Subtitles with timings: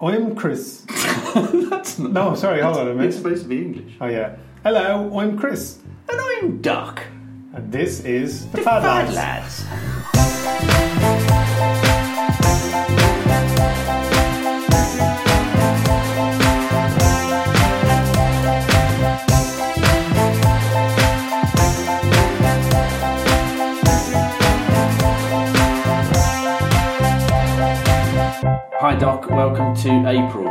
[0.00, 0.80] Oh, I'm Chris.
[0.88, 2.12] That's not.
[2.12, 3.08] No, sorry, hold on a minute.
[3.08, 3.38] It's minute.
[3.38, 3.92] supposed to be English.
[4.00, 4.36] Oh, yeah.
[4.62, 5.78] Hello, I'm Chris.
[6.08, 7.02] And I'm Dok.
[7.52, 9.14] And this is The Fad Lads.
[9.14, 9.64] lads.
[29.82, 30.48] To April.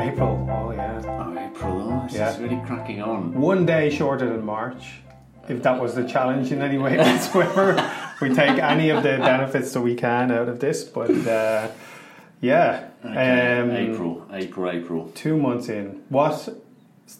[0.00, 1.00] April, oh, yeah.
[1.06, 2.32] Oh, April, oh, this Yeah.
[2.32, 3.40] is really cracking on.
[3.40, 5.00] One day shorter than March,
[5.48, 7.76] if that was the challenge in any way whatsoever.
[8.20, 11.68] we take any of the benefits that we can out of this, but uh,
[12.40, 12.88] yeah.
[13.04, 15.12] Okay, Um, April, April, April.
[15.14, 16.02] Two months in.
[16.08, 16.48] What's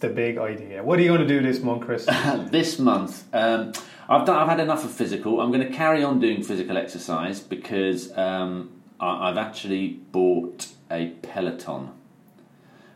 [0.00, 0.83] the big idea?
[0.83, 2.05] What are you going to do this month, Chris?
[2.50, 3.73] this month, um,
[4.09, 4.36] I've done.
[4.39, 5.41] I've had enough of physical.
[5.41, 11.09] I'm going to carry on doing physical exercise because um, I, I've actually bought a
[11.23, 11.91] Peloton,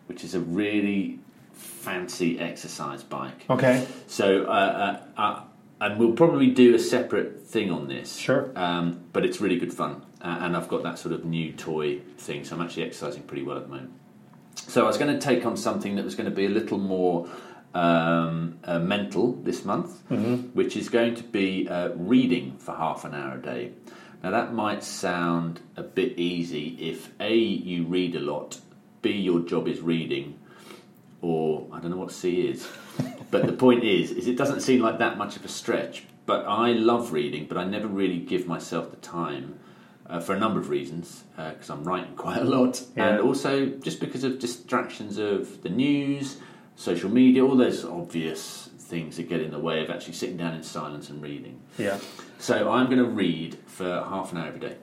[0.07, 1.19] which is a really
[1.53, 3.47] fancy exercise bike.
[3.49, 5.43] Okay, So, uh, uh, uh,
[5.81, 8.17] and we'll probably do a separate thing on this.
[8.17, 8.51] Sure.
[8.57, 11.99] Um, but it's really good fun, uh, and I've got that sort of new toy
[12.19, 13.93] thing, so I'm actually exercising pretty well at the moment.
[14.55, 16.79] So I was going to take on something that was going to be a little
[16.79, 17.29] more
[17.75, 20.03] um, uh, mental this month,
[20.55, 23.73] which is going to be uh, reading for half an hour a day.
[24.23, 28.61] Now that might sound a bit easy if a you read a lot,
[29.03, 30.39] b your job is reading,
[31.21, 32.67] or I don't know what C is.
[33.31, 36.05] but the point is, is it doesn't seem like that much of a stretch.
[36.25, 39.61] But I love reading, but I never really give myself the time
[40.09, 41.23] uh, for a number of reasons.
[41.37, 43.11] Because I'm writing quite a lot, Yeah.
[43.11, 46.39] and also just because of distractions of the news,
[46.75, 50.55] social media, all those obvious things that get in the way of actually sitting down
[50.55, 51.61] in silence and reading.
[51.79, 51.99] yeah.
[52.39, 54.77] So I'm going to read for half an hour every day.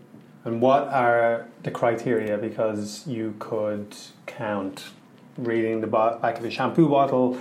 [0.43, 2.37] And what are the criteria?
[2.37, 3.95] Because you could
[4.25, 4.85] count
[5.37, 7.39] reading the back of a shampoo bottle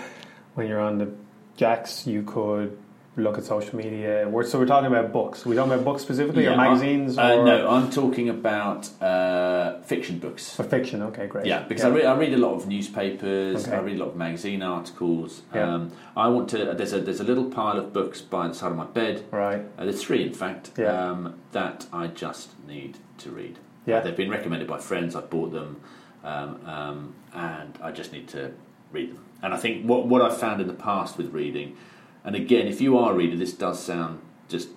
[0.55, 1.11] when you're on the
[1.57, 2.07] jacks.
[2.07, 2.79] You could
[3.17, 4.27] look at social media.
[4.29, 5.45] We're, so we're talking about books.
[5.45, 8.89] Are we talking about books specifically, or magazines, I- uh, or no, I'm talking about
[9.03, 10.55] uh, fiction books.
[10.57, 11.03] for fiction?
[11.03, 11.47] Okay, great.
[11.47, 13.67] Yeah, because I, read, I read a lot of newspapers.
[13.69, 13.77] Okay.
[13.77, 15.43] I read a lot of magazine articles.
[15.55, 15.75] Yeah.
[15.75, 16.73] Um, I want to.
[16.75, 19.25] There's a there's a little pile of books by the side of my bed.
[19.31, 19.63] right.
[19.77, 21.11] Uh, there's three, in fact, Yeah.
[21.11, 23.59] um, that I just need to read.
[23.87, 23.97] Yeah.
[23.99, 25.15] Uh, they've been recommended by friends.
[25.17, 25.81] I've bought them,
[26.25, 28.53] um, um, and I just need to
[28.91, 29.25] read them.
[29.43, 31.77] And I think what what I've found in the past with reading,
[32.25, 34.69] and again, if you are a reader, this does sound just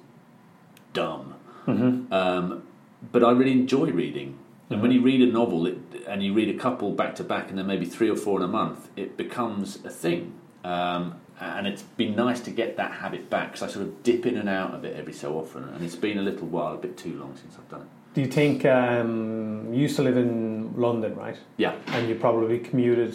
[0.93, 1.33] dumb,
[1.67, 2.13] Mm-hmm.
[2.13, 2.63] um,
[3.11, 4.37] but I really enjoy reading.
[4.69, 4.81] And Mm-hmm.
[4.81, 7.57] when you read a novel it, and you read a couple back to back, and
[7.57, 10.33] then maybe three or four in a month, it becomes a thing.
[10.63, 14.25] Um, and it's been nice to get that habit back because I sort of dip
[14.25, 15.63] in and out of it every so often.
[15.65, 17.87] And it's been a little while, a bit too long since I've done it.
[18.15, 21.37] Do you think um, you used to live in London, right?
[21.57, 21.75] Yeah.
[21.87, 23.13] And you probably commuted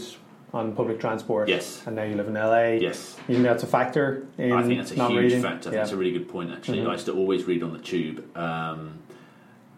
[0.52, 1.48] on public transport.
[1.48, 1.82] Yes.
[1.86, 2.78] And now you live in LA.
[2.80, 3.16] Yes.
[3.28, 5.42] You think that's a factor in I think that's a huge reading?
[5.42, 5.58] factor.
[5.58, 5.78] I think Yeah.
[5.80, 6.78] that's a really good point, actually.
[6.78, 6.88] Mhm.
[6.88, 8.24] I used to always read on the tube.
[8.36, 8.94] Um,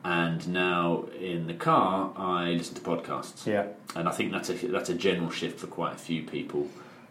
[0.05, 3.47] and now in the car, I listen to podcasts.
[3.47, 3.67] yeah.
[3.95, 6.69] And I think that's a, that's a general shift for quite a few people.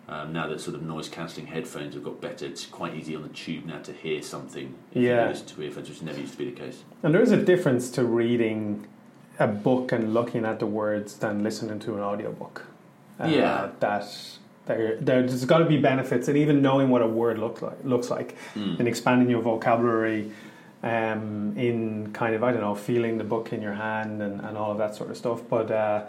[0.09, 3.21] Um, now that sort of noise cancelling headphones have got better, it's quite easy on
[3.21, 5.23] the tube now to hear something if Yeah.
[5.23, 6.83] you listen to earphones, which never used to be the case.
[7.03, 8.87] And there is a difference to reading
[9.39, 12.63] a book and looking at the words than listening to an audiobook.
[13.21, 13.69] Uh, Yeah.
[13.79, 14.05] That
[14.67, 18.09] there, there's got to be benefits, and even knowing what a word look like, looks
[18.09, 18.79] like, Mm.
[18.79, 20.31] and expanding your vocabulary,
[20.83, 24.57] um, in kind of I don't know, feeling the book in your hand and, and
[24.57, 25.41] all of that sort of stuff.
[25.49, 26.03] But uh,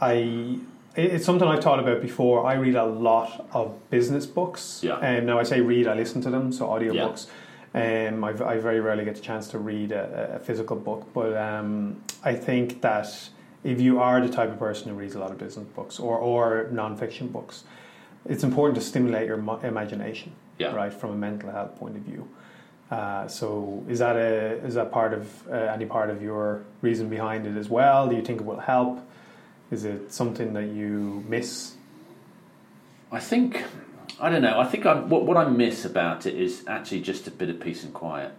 [0.00, 0.58] I.
[0.96, 2.44] It's something I've thought about before.
[2.44, 4.80] I read a lot of business books.
[4.82, 4.96] Yeah.
[4.96, 7.28] And now I say read, I listen to them, so audiobooks.
[7.72, 11.36] Um, I, I very rarely get the chance to read a, a physical book, but
[11.36, 13.06] um, I think that
[13.64, 16.16] if you are the type of person who reads a lot of business books or,
[16.18, 17.64] or non-fiction books,
[18.26, 20.74] it's important to stimulate your mo- imagination, Yeah.
[20.74, 22.28] right, from a mental health point of view.
[22.90, 27.08] Uh, so is that a is that part of uh, any part of your reason
[27.08, 28.08] behind it as well?
[28.08, 28.98] Do you think it will help?
[29.70, 31.74] Is it something that you miss?
[33.12, 33.64] I think,
[34.20, 37.26] I don't know, I think I, what, what I miss about it is actually just
[37.28, 38.32] a bit of peace and quiet.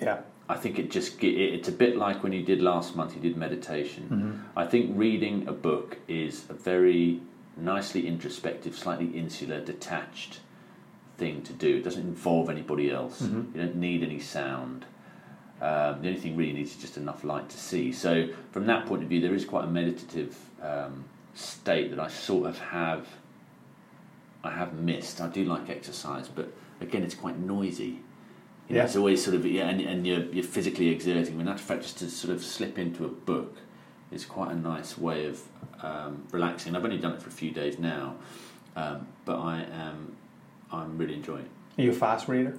[0.00, 3.14] Yeah, I think it just it's a bit like when you did last month.
[3.14, 4.44] You did meditation.
[4.56, 7.20] I think reading a book is a very
[7.56, 10.40] nicely introspective, slightly insular, detached
[11.18, 11.76] thing to do.
[11.76, 13.20] It doesn't involve anybody else.
[13.54, 14.86] You don't need any sound.
[15.60, 17.90] Um, the only thing really needs is just enough light to see.
[17.92, 21.04] So from that point of view, there is quite a meditative um,
[21.34, 23.06] state that I sort of have.
[24.44, 25.20] I have missed.
[25.20, 27.98] I do like exercise, but again, it's quite noisy.
[28.68, 28.84] You know, Yeah.
[28.86, 31.40] It's always sort of yeah, and, and you're, you're physically exerting.
[31.40, 33.56] In actual fact, just to sort of slip into a book
[34.10, 35.42] is quite a nice way of
[35.82, 36.74] um, relaxing.
[36.76, 38.16] I've only done it for a few days now,
[38.76, 40.16] um, but I am
[40.70, 41.80] I'm really enjoying it.
[41.80, 42.56] Are you a fast reader?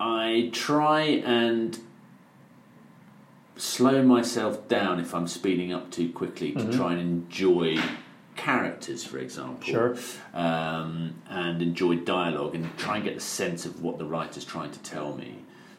[0.00, 1.78] I try and
[3.56, 6.76] slow myself down if I'm speeding up too quickly to Mhm.
[6.76, 7.78] try and enjoy
[8.42, 9.96] characters, for example, Sure.
[10.34, 14.72] um, and enjoy dialogue and try and get the sense of what the writer's trying
[14.72, 15.32] to tell me.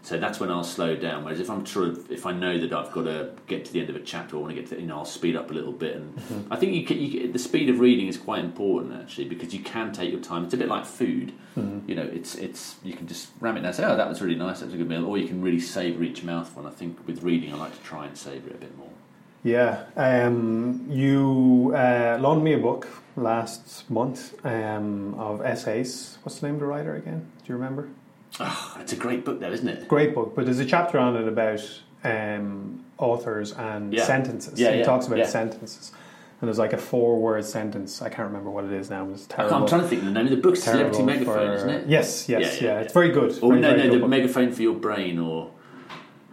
[0.03, 1.23] So that's when I'll slow down.
[1.23, 3.79] Whereas if I'm sort of, if I know that I've got to get to the
[3.79, 5.53] end of a chapter, I want to get to, you know, I'll speed up a
[5.53, 5.95] little bit.
[5.95, 6.19] And
[6.51, 9.61] I think you, can, you the speed of reading is quite important actually because you
[9.61, 10.43] can take your time.
[10.43, 11.31] It's a bit like food.
[11.57, 11.89] Mm-hmm.
[11.89, 14.21] You know, it's it's you can just ram it down and say, oh, that was
[14.21, 16.65] really nice, that was a good meal, or you can really savour each mouthful.
[16.65, 18.89] And I think with reading, I like to try and savour it a bit more.
[19.43, 19.83] Yeah.
[19.95, 26.17] Um, you uh, loaned me a book last month um, of essays.
[26.23, 27.19] What's the name of the writer again?
[27.45, 27.89] Do you remember?
[28.39, 29.87] Oh, it's a great book, though, isn't it?
[29.87, 31.61] Great book, but there's a chapter on it about
[32.03, 34.05] um, authors and Yeah.
[34.05, 34.59] sentences.
[34.59, 35.27] Yeah, he yeah, talks about yeah.
[35.27, 35.91] sentences.
[36.41, 38.01] And there's like a four word sentence.
[38.01, 39.07] I can't remember what it is now.
[39.11, 39.55] It's terrible.
[39.55, 40.55] I'm trying to think of the name of the book.
[40.57, 41.87] Celebrity Megaphone, for- isn't it?
[41.87, 43.31] Yes, yes, Yeah, It's very good.
[43.41, 44.09] Or very, no, very no, good the book.
[44.09, 45.51] megaphone for your brain, or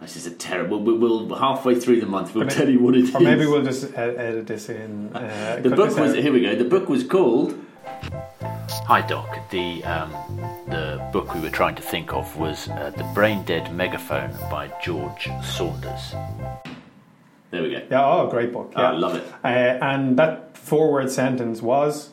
[0.01, 0.79] this is a terrible.
[0.81, 3.15] We'll, we'll halfway through the month, we'll Or may- tell you what it is.
[3.15, 5.15] Or maybe we'll just edit this in.
[5.15, 6.15] Uh, The book was out.
[6.17, 6.33] here.
[6.33, 6.55] We go.
[6.55, 7.53] The book was called.
[8.87, 9.49] Hi, Dok.
[9.51, 10.11] The um,
[10.67, 14.71] the book we were trying to think of was uh, the Brain Dead Megaphone by
[14.83, 16.13] George Saunders.
[17.51, 17.81] There we go.
[17.89, 18.73] Yeah, oh, great book.
[18.75, 19.23] Yeah, I love it.
[19.43, 22.09] Uh, and that four word sentence was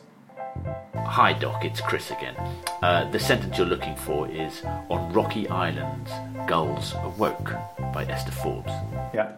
[0.95, 2.35] Hi, Dok, it's Chris again.
[2.81, 6.09] Uh, the sentence you're looking for is On Rocky Islands,
[6.47, 7.53] Gulls Awoke
[7.93, 8.71] by Esther Forbes.
[9.13, 9.33] Yeah.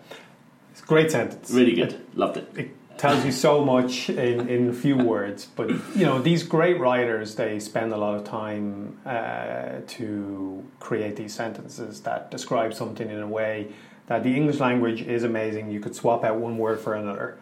[0.72, 1.52] It's a great sentence.
[1.52, 2.00] Really good.
[2.16, 2.50] Loved it.
[2.56, 5.46] It tells you so much in, in few words.
[5.46, 11.18] But, you know, these great writers, they spend a lot of time uh, to create
[11.18, 13.68] these sentences that describe something in a way
[14.08, 15.70] that the English language is amazing.
[15.70, 17.38] You could swap out one word for another.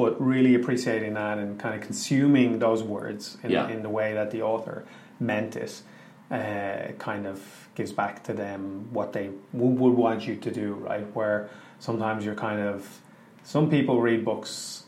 [0.00, 3.68] But really appreciating that and kind of consuming those words in, Yeah.
[3.68, 4.84] in the way that the author
[5.18, 5.82] meant it
[6.30, 10.74] uh, kind of gives back to them what they w- would want you to do,
[10.74, 11.06] right?
[11.14, 11.50] Where
[11.80, 13.00] sometimes you're kind of,
[13.42, 14.84] some people read books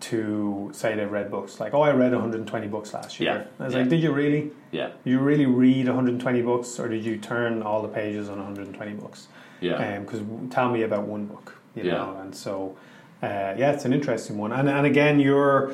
[0.00, 3.30] to say they've read books, like, oh, I read 120 books last year.
[3.32, 3.80] Yeah, I was yeah.
[3.80, 4.52] like, did you really?
[4.70, 4.90] Yeah.
[5.04, 8.92] Did you really read 120 books or did you turn all the pages on 120
[8.92, 9.26] books?
[9.60, 9.98] Yeah.
[9.98, 11.94] Because tell me about one book, you Yeah.
[11.94, 12.18] know.
[12.22, 12.76] And so,
[13.22, 14.52] uh, yeah, it's an interesting one.
[14.52, 15.72] And and again, you're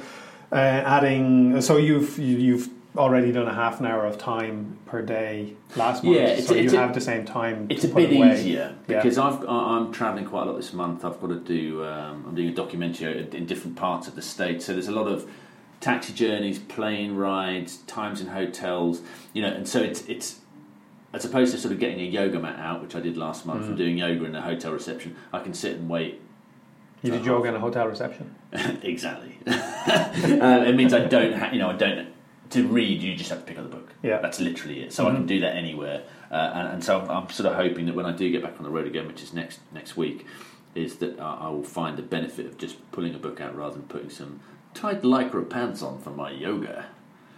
[0.52, 1.60] uh, adding.
[1.60, 6.04] So you've you- you've already done a half an hour of time per day last
[6.04, 6.16] month.
[6.16, 7.66] Yeah, it's- so it's you a- have the same time.
[7.68, 8.98] It's a bit easier Yeah.
[9.02, 11.04] because I've, I- I'm travelling quite a lot this month.
[11.04, 11.84] I've got to do.
[11.84, 15.08] Um, I'm doing a documentary in different parts of the state, so there's a lot
[15.08, 15.28] of
[15.80, 19.02] taxi journeys, plane rides, times in hotels.
[19.32, 20.38] You know, and so it's it's
[21.12, 23.64] as opposed to sort of getting a yoga mat out, which I did last month,
[23.64, 23.68] Mm.
[23.70, 25.16] and doing yoga in a hotel reception.
[25.32, 26.20] I can sit and wait.
[27.04, 28.34] You did yoga in a hotel reception.
[28.82, 29.36] exactly.
[29.46, 31.34] uh, it means I don't.
[31.34, 32.08] Ha- you know, I don't.
[32.50, 33.92] To read, you just have to pick up the book.
[34.02, 34.18] Yeah.
[34.22, 34.92] That's literally it.
[34.92, 37.84] So I can do that anywhere, uh, and, and so I'm, I'm sort of hoping
[37.86, 40.24] that when I do get back on the road again, which is next next week,
[40.74, 43.74] is that I, I will find the benefit of just pulling a book out rather
[43.74, 44.40] than putting some
[44.72, 46.86] tight lycra pants on for my yoga.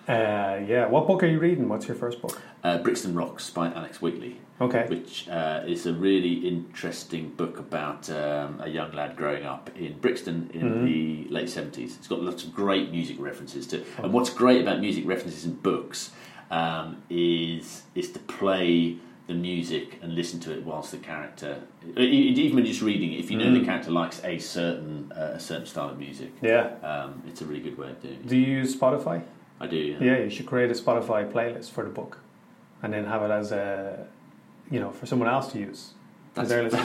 [0.09, 0.87] Uh, yeah.
[0.87, 1.69] What book are you reading?
[1.69, 2.41] What's your first book?
[2.63, 4.87] Uh, Brixton Rocks by Alex Wheatle, Okay.
[4.89, 9.99] which uh, is a really interesting book about um, a young lad growing up in
[9.99, 10.85] Brixton in Mhm.
[10.85, 11.97] the late 70s.
[11.99, 15.55] It's got lots of great music references to And what's great about music references in
[15.55, 16.13] books
[16.53, 21.59] um, is, is to play the music and listen to it whilst the character,
[21.97, 23.65] even when you're just reading it, if you know the Mm.
[23.65, 26.69] character likes a certain, uh, a certain style of music, Yeah.
[26.85, 28.29] um, it's a really good way of doing it.
[28.29, 29.23] Do you use Spotify?
[29.61, 29.97] I do, yeah.
[30.01, 32.19] Yeah, you should create a Spotify playlist for the book,
[32.83, 34.07] and then have it as a,
[34.71, 35.93] you know, for someone else to use.
[36.35, 36.81] That's, Is there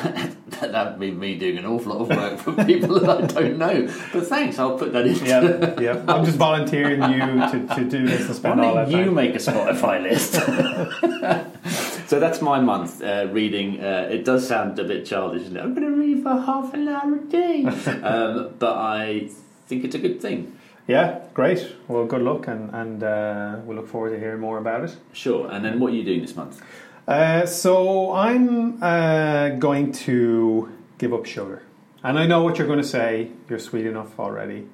[0.62, 3.26] a- that would be me doing an awful lot of work for people that I
[3.26, 3.86] don't know.
[4.14, 5.26] But thanks, I'll put that in.
[5.26, 6.04] yeah, yeah.
[6.08, 9.06] I'm just volunteering you to, to do this and Why spend all that don't you
[9.08, 9.14] time.
[9.14, 10.36] make a Spotify list?
[12.08, 13.82] so that's my month uh, reading.
[13.84, 15.42] Uh, it does sound a bit childish.
[15.44, 15.62] Isn't it?
[15.62, 17.66] I'm going to read for half an hour a day,
[18.04, 19.30] um, but I
[19.68, 20.58] think it's a good thing.
[20.92, 21.66] Yeah, great.
[21.88, 24.98] Well, good luck, and and uh, we'll look forward to hearing more about it.
[25.14, 25.50] Sure.
[25.50, 26.62] And then what are you doing this month?
[27.08, 31.64] Uh, so I'm uh, going to give up sugar,
[32.04, 33.32] and I know what you're going to say.
[33.48, 34.68] You're sweet enough already.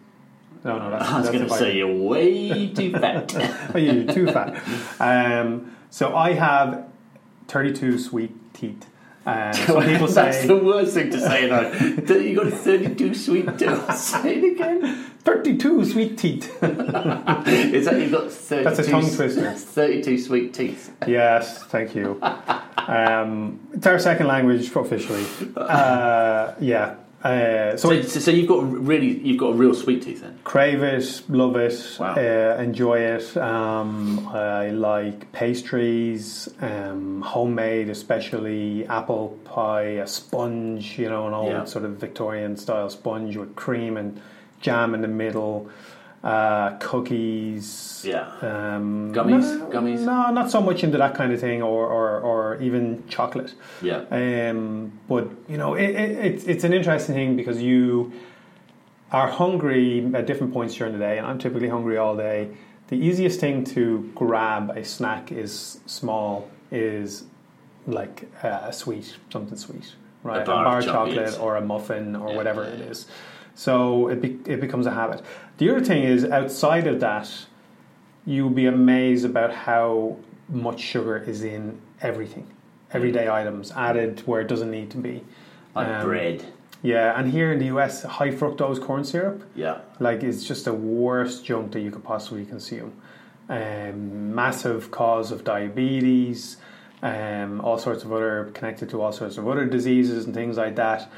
[0.63, 3.35] No, no, that's, I was going to say you're way too fat.
[3.75, 4.57] oh, you're too fat.
[4.99, 6.89] Um, so I have
[7.47, 8.87] 32 sweet teeth.
[9.27, 12.15] Uh, some people That's say the worst thing to say now.
[12.17, 13.93] you got 32 sweet teeth.
[13.97, 15.03] Say it again.
[15.19, 16.45] 32 sweet teeth.
[16.63, 19.51] Is that you've got 32 That's a tongue twister.
[19.51, 20.95] 32 sweet teeth.
[21.05, 22.19] yes, thank you.
[22.77, 25.25] Um, it's our second language officially.
[25.57, 26.95] Uh, yeah.
[27.23, 30.21] Uh, so, So, it- so, so you've got really you've got a real sweet tooth
[30.21, 30.37] then.
[30.43, 32.13] crave it, love it, Wow.
[32.15, 33.35] uh, enjoy it.
[33.35, 41.51] Um, I like pastries, um, homemade, especially apple pie, a sponge, you know, an old
[41.51, 41.65] Yeah.
[41.65, 44.21] sort of Victorian style sponge with cream and
[44.61, 45.69] jam in the middle.
[46.23, 48.27] Uh, cookies, Yeah.
[48.41, 49.57] um, Gummies?
[49.59, 49.99] No, Gummies?
[49.99, 53.53] No, not so much into that kind of thing, or or, or even chocolate.
[53.81, 54.01] Yeah.
[54.11, 58.11] Um, but you know, it, it, it's it's an interesting thing because you
[59.11, 62.49] are hungry at different points during the day, and I'm typically hungry all day.
[62.87, 67.23] The easiest thing to grab a snack is small, is
[67.85, 69.93] like a sweet, something sweet,
[70.23, 70.41] right?
[70.41, 71.15] A bar of of chocolate.
[71.15, 73.05] chocolate or a muffin or Yeah, whatever yeah, it is.
[73.57, 75.23] So it be, it becomes a habit.
[75.57, 77.27] The other thing is outside of that,
[78.23, 82.45] you'll be amazed about how much sugar is in everything,
[82.91, 85.23] everyday items added where it doesn't need to be.
[85.75, 86.45] Like Um, bread.
[86.83, 89.79] Yeah, and here in the US, high fructose corn syrup, Yeah.
[89.99, 92.93] like, it's just the worst junk that you could possibly consume.
[93.49, 96.57] Um, massive cause of diabetes,
[97.01, 100.75] um, all sorts of other connected to all sorts of other diseases and things like
[100.75, 101.09] that.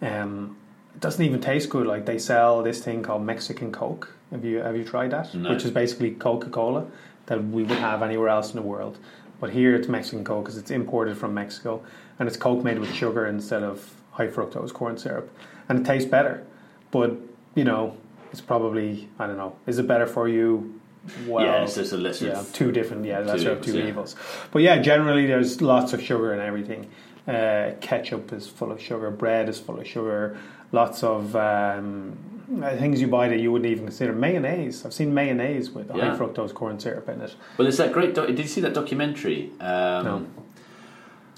[0.00, 0.56] Um,
[1.00, 1.86] doesn't even taste good.
[1.86, 4.12] Like they sell this thing called Mexican Coke.
[4.30, 5.34] Have you have you tried that?
[5.34, 5.50] No.
[5.50, 6.86] Which is basically Coca Cola
[7.26, 8.98] that we would have anywhere else in the world.
[9.40, 11.82] But here it's Mexican Coke because it's imported from Mexico,
[12.18, 15.30] and it's Coke made with sugar instead of high fructose corn syrup,
[15.68, 16.44] and it tastes better.
[16.90, 17.12] But
[17.54, 17.96] you know,
[18.32, 19.56] it's probably I don't know.
[19.66, 20.80] Is it better for you?
[21.26, 22.26] Well, yeah, it's just a lesser.
[22.26, 23.04] yeah, two different.
[23.06, 23.88] Yeah, that's Two our two evils, yeah.
[23.88, 24.16] evils.
[24.50, 26.90] But yeah, generally there's lots of sugar in everything.
[27.26, 29.10] Uh, ketchup is full of sugar.
[29.10, 30.36] Bread is full of sugar.
[30.72, 32.16] Lots of um,
[32.78, 34.12] things you buy that you wouldn't even consider.
[34.12, 34.84] Mayonnaise.
[34.84, 36.10] I've seen mayonnaise with Yeah.
[36.10, 37.34] high fructose corn syrup in it.
[37.56, 38.14] Well, there's that great.
[38.14, 39.50] Dok- did you see that documentary?
[39.60, 40.26] Um, No.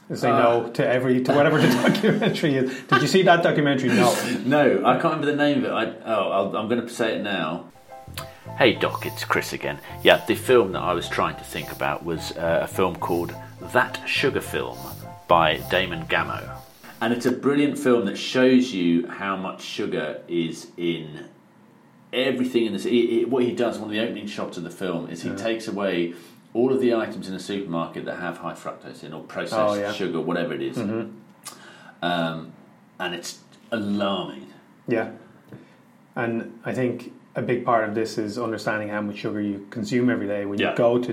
[0.08, 0.38] They say Ah.
[0.42, 2.72] no to every to whatever the documentary is.
[2.88, 3.90] Did you see that documentary?
[3.90, 4.12] No.
[4.44, 5.70] No, I can't remember the name of it.
[5.70, 7.66] I, oh, I'll, I'm going to say it now.
[8.58, 9.78] Hey Dok, it's Chris again.
[10.02, 13.32] Yeah, the film that I was trying to think about was uh, a film called
[13.72, 14.76] That Sugar Film
[15.28, 16.59] by Damon Gameau.
[17.00, 21.26] And it's a brilliant film that shows you how much sugar is in
[22.12, 22.85] everything in this.
[22.85, 25.30] It, it, what he does, one of the opening shots of the film, is he
[25.30, 26.14] takes away
[26.52, 29.75] all of the items in a supermarket that have high fructose in or processed Oh,
[29.75, 29.92] yeah.
[29.92, 30.76] sugar, whatever it is.
[30.76, 31.11] Mm-hmm.
[32.04, 32.52] Um,
[32.99, 33.38] and it's
[33.71, 34.49] alarming.
[34.88, 35.12] Yeah.
[36.16, 40.11] And I think a big part of this is understanding how much sugar you consume
[40.11, 40.45] every day.
[40.45, 40.73] When Yeah.
[40.73, 41.12] you go to,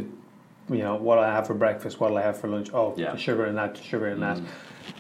[0.70, 2.72] you know, what I have for breakfast, what do I have for lunch.
[2.74, 3.12] Oh, Yeah.
[3.12, 4.40] the sugar in that, sugar in that.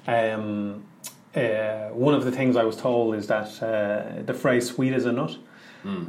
[0.07, 0.85] Um,
[1.35, 5.05] uh, one of the things I was told is that uh, the phrase "sweet as
[5.05, 5.37] a nut."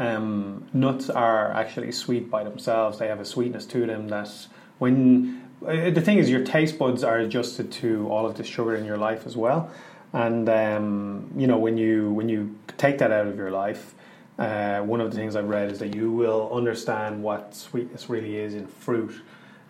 [0.01, 2.99] Um, nuts are actually sweet by themselves.
[2.99, 4.31] They have a sweetness to them that
[4.79, 8.75] when uh, the thing is, your taste buds are adjusted to all of the sugar
[8.75, 9.71] in your life as well.
[10.13, 13.95] And um, you know when you when you take that out of your life,
[14.39, 18.37] uh, one of the things I've read is that you will understand what sweetness really
[18.37, 19.15] is in fruit.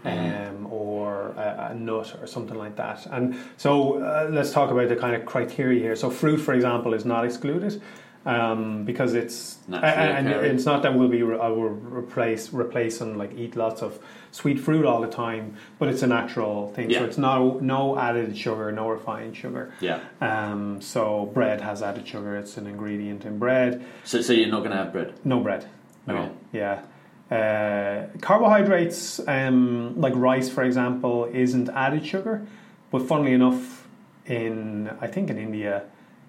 [0.04, 3.04] Um, or a, a nut or something like that.
[3.06, 5.96] And so uh, let's talk about the kind of criteria here.
[5.96, 7.82] So fruit, for example, is not excluded
[8.26, 13.16] um, because it's Naturally and it's not that we'll be I will replace replace and
[13.16, 13.98] like eat lots of
[14.30, 16.92] sweet fruit all the time, but it's a natural thing.
[16.92, 19.72] So it's no no added sugar, no refined sugar.
[19.80, 20.00] Yeah.
[20.20, 22.36] Um, so bread has added sugar.
[22.36, 23.84] It's an ingredient in bread.
[24.04, 25.14] So, so you're not going to have bread?
[25.24, 25.66] No bread.
[26.06, 26.16] No.
[26.16, 26.32] Okay.
[26.52, 26.82] Yeah.
[27.30, 32.46] Uh, carbohydrates, um, like rice, for example, isn't added sugar,
[32.90, 33.86] but funnily enough,
[34.26, 35.84] in I think in India,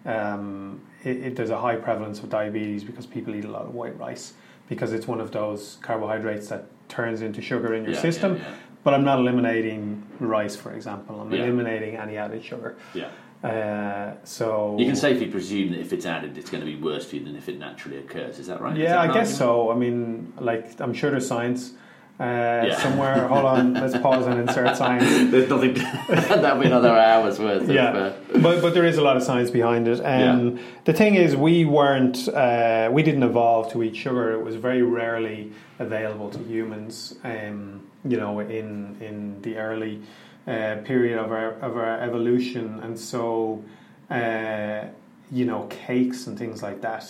[0.06, 3.74] um, it, it, there's a high prevalence of diabetes because people eat a lot of
[3.74, 4.34] white rice
[4.68, 8.36] because it's one of those carbohydrates that turns into sugar in your Yeah, system.
[8.38, 8.44] yeah,
[8.84, 11.20] But I'm not eliminating rice, for example.
[11.22, 11.44] I'm Yeah.
[11.44, 12.76] eliminating any added sugar.
[12.94, 13.10] Yeah.
[13.44, 17.06] Uh, so You can safely presume that if it's added, it's going to be worse
[17.06, 18.38] for you than if it naturally occurs.
[18.38, 18.76] Is that right?
[18.76, 19.72] Yeah, that I guess so.
[19.72, 21.72] I mean, like, I'm sure there's science
[22.20, 22.24] uh,
[22.68, 22.78] Yeah.
[22.80, 23.30] somewhere.
[23.30, 25.06] Hold on, let's pause and insert science.
[25.32, 25.74] There's nothing.
[26.10, 27.70] that'll be another hour's worth.
[27.70, 30.02] Yeah, Of, uh, but but there is a lot of science behind it.
[30.04, 34.34] Um, The thing is, we weren't, uh, we didn't evolve to eat sugar.
[34.34, 37.16] It was very rarely available to humans.
[37.24, 40.02] Um, you know, in in the early
[40.50, 43.64] uh, period of our of our evolution, and so
[44.10, 44.86] uh,
[45.32, 47.06] you know, cakes and things like that.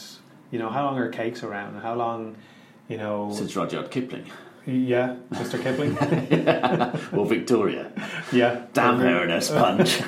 [0.51, 1.81] You know, how long are cakes around?
[1.81, 2.35] How long?
[2.87, 4.25] You know, since Rudyard Kipling
[4.69, 5.61] yeah, Mr.
[5.61, 5.97] Kipling.
[7.19, 7.91] or Victoria.
[8.31, 10.01] yeah, Damn her and her sponge.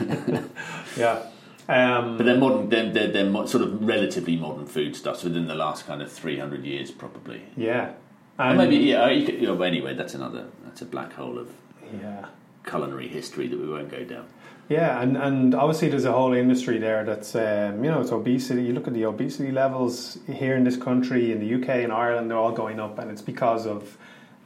[0.97, 1.23] Yeah.
[1.69, 2.69] Um, but they're modern.
[2.69, 6.65] They're, they're, they're mo- sort of relatively modern foodstuffs within the last kind of 300
[6.65, 7.43] years, probably.
[7.55, 7.93] yeah.
[8.38, 9.07] And maybe yeah.
[9.09, 10.47] You could, you know, anyway, that's another.
[10.65, 11.50] That's a black hole of
[12.01, 12.25] Yeah.
[12.65, 14.27] Culinary history that we won't go down.
[14.70, 18.63] Yeah, and, and obviously there's a whole industry there that's um, you know it's obesity.
[18.63, 22.32] You look at the obesity levels here in this country, in the UK, and Ireland,
[22.32, 23.98] they're all going up, and it's because of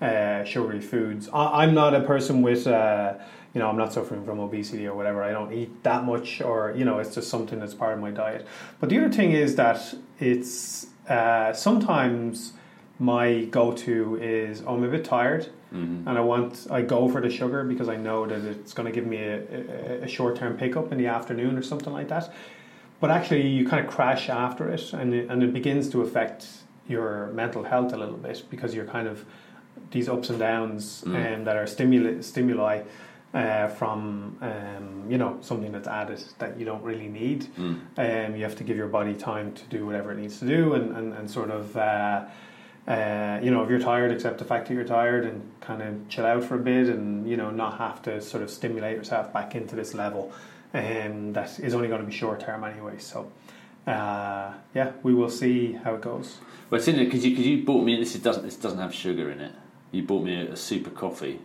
[0.01, 1.29] uh, sugary foods.
[1.31, 2.65] I, I'm not a person with.
[2.65, 3.15] Uh,
[3.53, 5.23] you know, I'm not suffering from obesity or whatever.
[5.23, 8.11] I don't eat that much, or you know, it's just something that's part of my
[8.11, 8.45] diet.
[8.81, 12.51] But the other thing is that it's uh, sometimes
[12.99, 16.07] my go-to is oh, I'm a bit tired, Mm-hmm.
[16.07, 18.91] and I want I go for the sugar because I know that it's going to
[18.91, 22.31] give me a, a, a short-term pickup in the afternoon or something like that.
[23.01, 26.47] But actually, you kind of crash after it, and it, and it begins to affect
[26.87, 29.25] your mental health a little bit because you're kind of
[29.91, 31.15] these ups and downs Mm.
[31.35, 32.83] um, that are stimuli stimuli
[33.33, 37.47] uh, from um, you know something that's added that you don't really need.
[37.57, 37.79] Mm.
[37.97, 40.73] Um, you have to give your body time to do whatever it needs to do,
[40.75, 41.75] and and, and sort of.
[41.75, 42.25] Uh,
[42.87, 46.07] uh, you know, if you're tired, accept the fact that you're tired and kind of
[46.07, 49.33] chill out for a bit, and you know, not have to sort of stimulate yourself
[49.33, 50.31] back into this level,
[50.73, 52.99] um, that is only going to be short term anyway.
[52.99, 53.31] So,
[53.87, 56.37] uh, yeah, we will see how it goes.
[56.69, 57.95] Well, it's in it because you, cause you bought me.
[57.95, 59.53] This is, doesn't this doesn't have sugar in it.
[59.91, 61.39] You bought me a, a super coffee,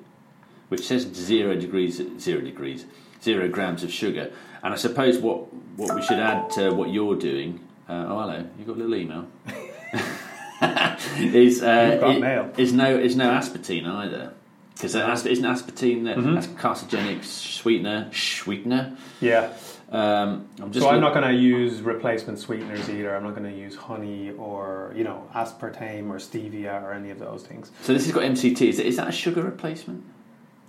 [0.68, 2.84] which says zero degrees, zero degrees,
[3.22, 4.30] zero grams of sugar.
[4.62, 7.60] And I suppose what what we should add to what you're doing.
[7.88, 9.26] Uh, oh, hello, you got a little email.
[11.18, 12.50] is uh, You've got it- mail.
[12.56, 14.32] is no is no aspartame either.
[14.74, 14.94] Because
[15.26, 16.34] isn't aspartame the, Mhm.
[16.34, 18.08] that's carcinogenic sweetener?
[18.14, 18.96] Sweetener.
[19.20, 19.50] Yeah.
[19.92, 23.14] Um, I'm just so I'm not going to use replacement sweeteners either.
[23.14, 27.18] I'm not going to use honey or you know aspartame or stevia or any of
[27.18, 27.70] those things.
[27.82, 28.68] So this has got MCT.
[28.68, 30.04] Is, it, is that a sugar replacement?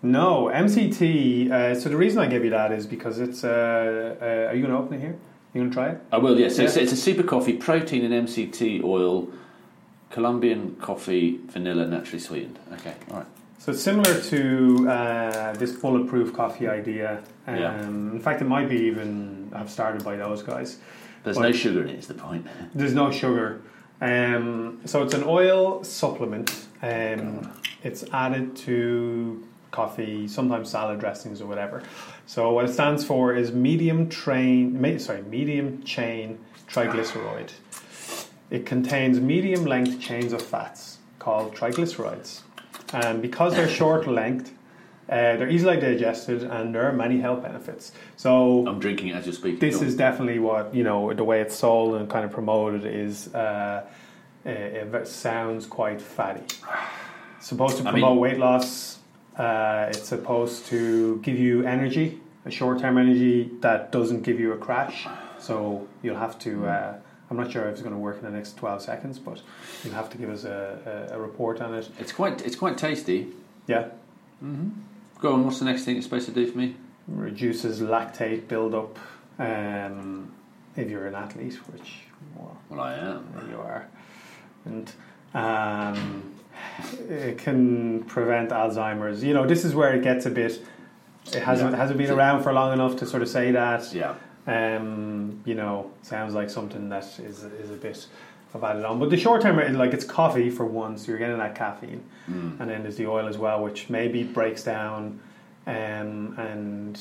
[0.02, 1.52] No, MCT.
[1.52, 3.44] Uh, so the reason I gave you that is because it's.
[3.44, 5.16] Uh, uh, are you going to open it here?
[5.54, 6.02] You going to try it?
[6.12, 6.56] I will, yes.
[6.56, 6.84] So it's, Yeah.
[6.84, 9.28] it's a super coffee, protein and MCT oil,
[10.12, 12.60] Colombian coffee, vanilla, naturally sweetened.
[12.74, 13.26] Okay, all right.
[13.60, 17.22] So it's similar to uh, this bulletproof coffee idea.
[17.48, 17.82] Um, Yeah.
[17.84, 20.78] In fact, it might be even have started by those guys.
[21.24, 22.46] There's Well- no sugar in it, is the point.
[22.76, 23.62] There's no sugar.
[24.02, 26.66] Um, so it's an oil supplement.
[26.82, 27.52] Um,
[27.84, 31.84] it's added to coffee, sometimes salad dressings or whatever.
[32.26, 37.52] So what it stands for is medium train, sorry, medium chain triglyceride.
[38.52, 42.42] It contains medium length chains of fats called triglycerides,
[42.94, 44.52] and because they're short length,
[45.10, 47.92] uh, they're easily digested, and there are many health benefits.
[48.18, 49.60] So I'm drinking it as you speak.
[49.60, 53.34] this is definitely what you know the way it's sold and kind of promoted is
[53.34, 53.86] uh,
[54.46, 56.44] it, it sounds quite fatty
[57.40, 59.00] supposed to I promote mean- weight loss
[59.38, 64.58] uh, it's supposed to give you energy a short-term energy that doesn't give you a
[64.58, 65.08] crash
[65.40, 66.96] so you'll have to uh,
[67.32, 69.42] I'm not sure if it's going to work in the next 12 seconds but
[69.84, 72.78] you'll have to give us a, a, a report on it It's quite, it's quite
[72.78, 73.28] tasty.
[73.68, 73.88] yeah
[74.44, 74.72] Mhm.
[75.20, 76.76] Go on, what's the next thing it's supposed to do for me?
[77.08, 78.98] reduces lactate buildup
[79.40, 80.32] um,
[80.76, 82.00] if you're an athlete which
[82.36, 83.26] well, Well, I am.
[83.50, 83.88] You are.
[84.66, 84.92] And
[85.34, 86.34] um,
[87.10, 89.24] it can prevent Alzheimer's.
[89.24, 90.62] You know, this is where it gets a bit.
[91.34, 91.78] It hasn't Yeah.
[91.78, 93.92] hasn't been around for long enough to sort of say that.
[93.94, 94.14] Yeah.
[94.48, 98.08] Um, you know, sounds like something that is is a bit
[98.54, 99.00] of added on.
[99.00, 102.04] But the short term, is like it's coffee for one, so you're getting that caffeine,
[102.30, 102.60] Mm.
[102.60, 105.20] and then there's the oil as well, which maybe breaks down,
[105.68, 107.00] um, and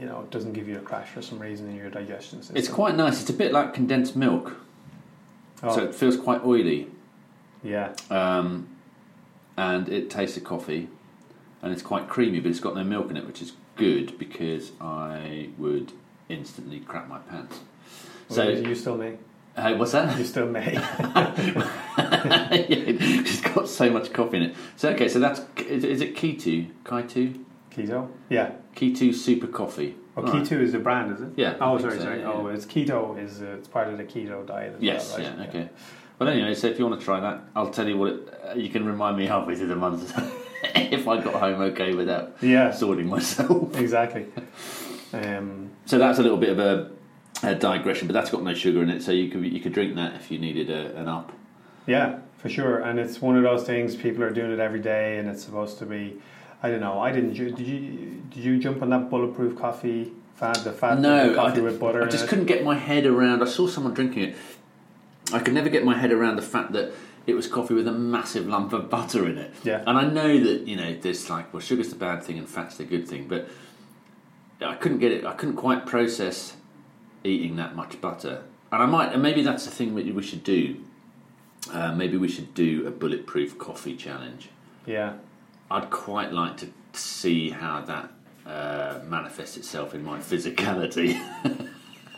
[0.00, 2.56] you know it doesn't give you a crash for some reason in your digestion system.
[2.56, 3.20] It's quite nice.
[3.20, 4.56] It's a bit like condensed milk.
[5.62, 6.88] oh, So it feels quite oily.
[7.62, 7.92] yeah.
[8.10, 8.68] Um,
[9.56, 10.88] and it tastes of coffee.
[11.62, 14.72] And it's quite creamy, but it's got no milk in it, which is good because
[14.80, 15.92] I would
[16.30, 17.58] instantly crap my pants.
[18.28, 19.18] So, Well, you still me.
[19.56, 20.16] hey, what's that?
[20.18, 20.60] You still me.
[20.74, 24.54] yeah, it's got so much coffee in it.
[24.76, 26.68] So okay, so that's is, is it Keto?
[26.84, 27.44] Keto?
[27.70, 28.08] Keto?
[28.28, 28.52] Yeah.
[28.76, 29.96] Keto Super Coffee.
[30.16, 30.42] Oh, All right.
[30.42, 31.28] keto is the brand, is it?
[31.36, 31.56] Yeah.
[31.60, 32.20] Oh, sorry, so, sorry.
[32.20, 34.76] yeah, Oh, it's keto is uh, it's part of the keto diet.
[34.80, 35.38] Yes, well, right?
[35.38, 35.68] yeah, okay.
[36.18, 38.54] But anyway, so if you want to try that, I'll tell you what it, uh,
[38.54, 40.12] you can remind me halfway through the month
[40.74, 43.74] if I got home okay without Yeah, sorting myself.
[43.76, 44.26] exactly.
[45.12, 46.90] Um, So that's a little bit of a,
[47.42, 49.94] a digression, but that's got no sugar in it, so you could you could drink
[49.96, 51.32] that if you needed a, an up.
[51.86, 52.78] yeah, for sure.
[52.80, 55.78] And it's one of those things people are doing it every day, and it's supposed
[55.78, 56.20] to be.
[56.62, 57.00] I don't know.
[57.00, 57.32] I didn't.
[57.34, 58.22] Did you?
[58.30, 60.56] Did you jump on that bulletproof coffee fad?
[60.56, 62.02] The fad, No, the coffee I, d- with butter.
[62.02, 63.42] I just couldn't get my head around.
[63.42, 64.36] I saw someone drinking it.
[65.32, 66.92] I could never get my head around the fact that
[67.26, 69.52] it was coffee with a massive lump of butter in it.
[69.64, 69.82] Yeah.
[69.86, 72.76] And I know that you know there's like well, sugar's the bad thing and fat's
[72.76, 73.48] the good thing, but
[74.62, 75.24] I couldn't get it.
[75.24, 76.56] I couldn't quite process
[77.24, 78.44] eating that much butter.
[78.72, 80.76] And I might, and maybe that's the thing that we should do.
[81.72, 84.48] Uh, maybe we should do a bulletproof coffee challenge.
[84.86, 85.14] Yeah.
[85.70, 88.10] I'd quite like to see how that
[88.46, 91.20] uh, manifest itself in my physicality.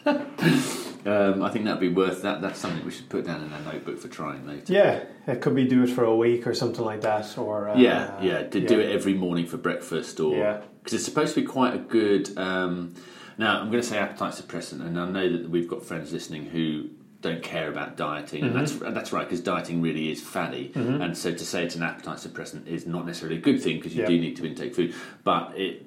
[1.06, 2.40] um, I think that'd be worth that.
[2.40, 4.72] That's something we should put down in our notebook for trying later.
[4.72, 7.76] Yeah, it could be do it for a week or something like that, or uh,
[7.76, 10.60] yeah, yeah, to do it every morning for breakfast, or Yeah.
[10.82, 12.36] because it's supposed to be quite a good.
[12.38, 12.94] Um,
[13.38, 16.46] now I'm going to say appetite suppressant, and I know that we've got friends listening
[16.46, 20.72] who don't care about dieting, and that's and that's right because dieting really is faddy,
[20.74, 23.94] and so to say it's an appetite suppressant is not necessarily a good thing because
[23.94, 24.08] you Yeah.
[24.08, 25.86] do need to intake food, but it.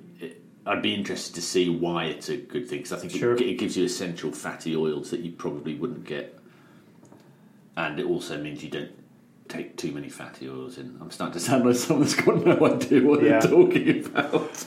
[0.66, 3.36] I'd be interested to see why it's a good thing because I think Sure.
[3.36, 6.38] it, it gives you essential fatty oils that you probably wouldn't get,
[7.78, 8.92] and it also means you don't
[9.48, 10.98] take too many fatty oils in.
[11.00, 13.40] I'm starting to sound like someone that's got no idea what Yeah.
[13.40, 14.66] they're talking about.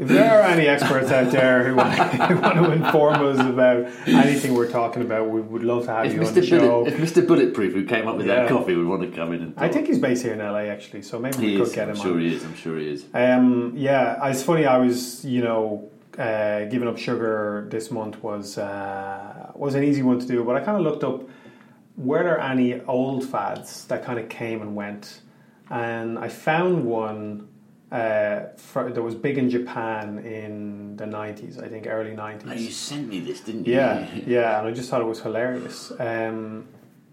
[0.00, 3.84] If there are any experts out there who want, who want to inform us about
[4.08, 6.48] anything we're talking about, we would love to have If you on the Mr.
[6.48, 6.86] show.
[6.86, 7.26] If Mr.
[7.26, 8.36] Bulletproof, who came up with Yeah.
[8.36, 9.62] that coffee, would want to come in and talk.
[9.62, 11.74] I think he's based here in LA actually, so maybe we he could is.
[11.74, 12.20] get I'm him sure on.
[12.20, 12.42] he is.
[12.44, 13.04] I'm sure he is.
[13.12, 14.64] Um, yeah, it's funny.
[14.64, 20.02] I was, you know, uh, giving up sugar this month was uh, was an easy
[20.02, 21.28] one to do, but I kind of looked up
[21.98, 25.20] were there any old fads that kind of came and went,
[25.68, 27.48] and I found one
[27.90, 31.58] uh, for, that was big in Japan in the nineties.
[31.58, 33.74] I think early Oh, you sent me this, didn't you?
[33.74, 35.92] Yeah, yeah, and I just thought it was hilarious.
[35.98, 36.68] Um,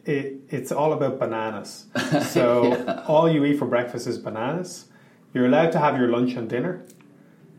[0.05, 1.85] it, it's all about bananas.
[2.21, 4.85] So all you eat for breakfast is bananas.
[5.33, 6.83] You're allowed to have your lunch and dinner,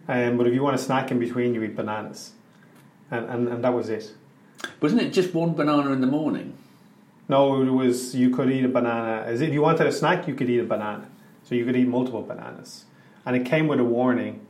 [0.09, 2.33] um, but if you want a snack in between, you eat bananas,
[3.11, 4.15] and and, and that was it.
[4.81, 6.55] Wasn't it just one banana in the morning?
[7.29, 10.35] No, it was you could eat a banana as if you wanted a snack, you
[10.35, 11.09] could eat a banana.
[11.45, 12.85] So you could eat multiple bananas,
[13.29, 14.41] and it came with a warning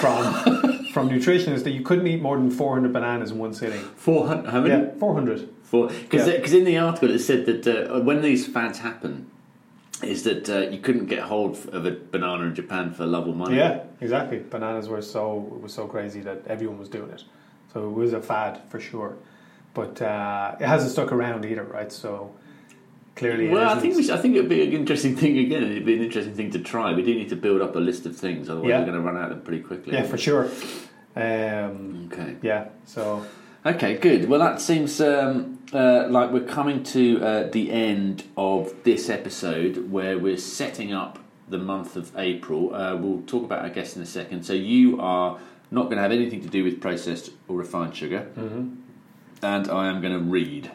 [0.00, 0.22] from
[0.94, 3.80] from nutritionists that you couldn't eat more than 400 bananas in one sitting.
[3.80, 4.50] Four hundred.
[4.50, 4.84] How many?
[4.84, 5.48] Yeah, 400.
[5.70, 6.58] Because Yeah.
[6.58, 9.28] in the article it said that uh, when these fads happen,
[10.02, 13.34] is that uh, you couldn't get hold of a banana in Japan for love or
[13.34, 13.56] money.
[13.56, 14.38] Yeah, exactly.
[14.38, 17.24] Bananas were so it was so crazy that everyone was doing it.
[17.72, 19.16] So it was a fad for sure,
[19.74, 21.90] but uh, it hasn't stuck around either, right?
[21.92, 22.32] So
[23.16, 25.62] clearly, Well, I think we should, I think it'd be an interesting thing again.
[25.64, 26.92] It'd be an interesting thing to try.
[26.94, 28.78] We do need to build up a list of things, otherwise Yeah.
[28.80, 29.92] we're going to run out of them pretty quickly.
[29.92, 30.48] yeah, for sure.
[31.16, 32.36] Um, Okay.
[32.42, 33.24] yeah, so
[33.66, 34.26] Okay, good.
[34.28, 39.90] Well, that seems um, uh, like we're coming to uh, the end of this episode
[39.90, 42.74] where we're setting up the month of April.
[42.74, 44.44] Uh, we'll talk about our guests in a second.
[44.44, 45.38] So, you are
[45.70, 48.28] not going to have anything to do with processed or refined sugar,
[49.42, 50.70] and I am going to read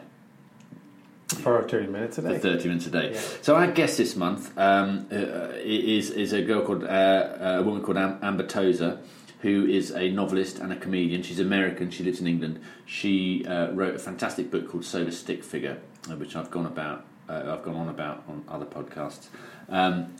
[1.46, 2.38] for thirty minutes a day.
[2.38, 2.54] for day.
[2.56, 3.12] 30 minutes a day.
[3.14, 3.20] Yeah.
[3.42, 7.82] So our guest this month um, uh, is is a girl called uh, a woman
[7.82, 8.98] called Am- Amber Tozer,
[9.40, 11.22] who is a novelist and a comedian.
[11.22, 11.90] She's American.
[11.90, 12.60] She lives in England.
[12.84, 15.78] She uh, wrote a fantastic book called Sober Stick Figure,
[16.10, 17.04] uh, which I've gone about.
[17.28, 19.26] Uh, I've gone on about on other podcasts.
[19.68, 20.14] Um,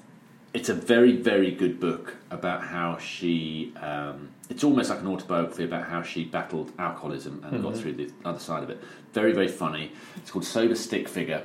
[0.57, 3.73] it's a very very good book about how she.
[3.81, 8.11] Um, it's almost like an autobiography about how she battled alcoholism and got through the
[8.25, 8.83] other side of it.
[9.13, 9.93] Very very funny.
[10.17, 11.45] It's called Sober Stick Figure.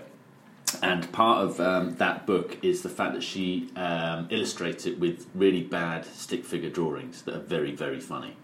[0.82, 5.28] And part of um, that book is the fact that she um, illustrates it with
[5.36, 8.38] really bad stick figure drawings that are very, very funny.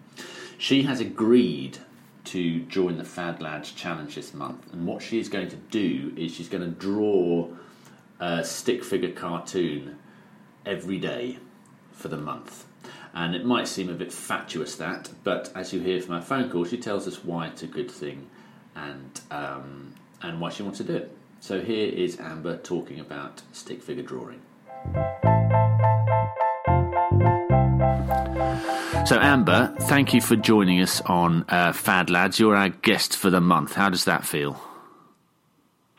[0.58, 1.78] She has agreed
[2.24, 6.12] to join the Fad Lads Challenge this month, and what she is going to do
[6.18, 7.48] is she's going to draw
[8.20, 9.96] a stick figure cartoon
[10.68, 11.38] every day
[11.92, 12.66] for the month.
[13.14, 16.50] And it might seem a bit fatuous that, but as you hear from our phone
[16.50, 18.28] call, she tells us why it's a good thing
[18.76, 21.16] and um, and why she wants to do it.
[21.40, 24.42] So here is Amber talking about stick figure drawing.
[29.06, 32.38] So Amber, thank you for joining us on uh, Fad Lads.
[32.38, 33.74] You're our guest for the month.
[33.74, 34.60] How does that feel?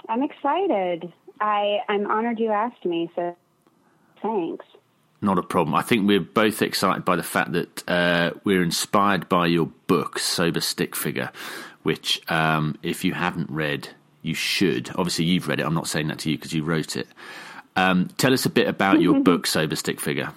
[0.07, 1.11] I'm excited.
[1.41, 3.09] I I'm honored you asked me.
[3.15, 3.35] So
[4.21, 4.65] thanks.
[5.21, 5.75] Not a problem.
[5.75, 10.17] I think we're both excited by the fact that uh, we're inspired by your book,
[10.17, 11.31] Sober Stick Figure,
[11.83, 13.89] which, um, if you haven't read,
[14.21, 14.89] you should.
[14.95, 15.65] Obviously, you've read it.
[15.65, 17.07] I'm not saying that to you because you wrote it.
[17.75, 20.31] Um, tell us a bit about your book, Sober Stick Figure.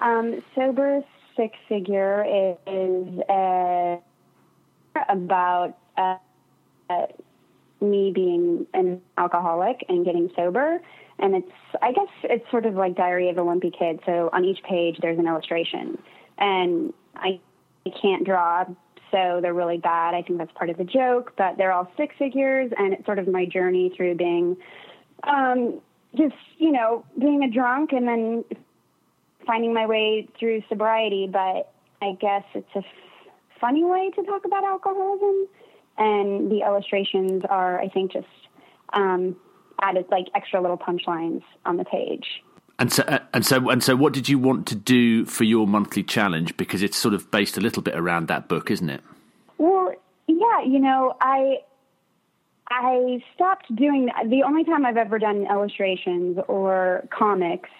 [0.00, 1.02] Um, Sober
[1.32, 2.24] Stick Figure
[2.66, 3.96] is uh,
[5.08, 6.16] about uh,
[6.88, 7.06] uh,
[7.80, 10.80] me being an alcoholic and getting sober.
[11.18, 14.00] And it's, I guess, it's sort of like Diary of a Wimpy Kid.
[14.06, 15.98] So on each page, there's an illustration.
[16.38, 17.40] And I,
[18.02, 18.66] can't draw,
[19.10, 20.14] so they're really bad.
[20.14, 22.70] I think that's part of the joke, but they're all stick figures.
[22.76, 24.58] And it's sort of my journey through being
[25.22, 25.80] um,
[26.14, 28.44] just, you know, being a drunk and then
[29.46, 32.84] finding my way through sobriety, but I guess it's a f-
[33.60, 35.48] funny way to talk about alcoholism.
[35.98, 38.26] And the illustrations are, I think, just
[38.92, 39.36] um,
[39.80, 42.42] added like extra little punchlines on the page.
[42.78, 45.66] And so, uh, and so, and so, what did you want to do for your
[45.66, 46.56] monthly challenge?
[46.56, 49.02] Because it's sort of based a little bit around that book, isn't it?
[49.58, 49.92] Well,
[50.28, 50.62] yeah.
[50.64, 51.58] You know, I
[52.70, 57.70] I stopped doing the only time I've ever done illustrations or comics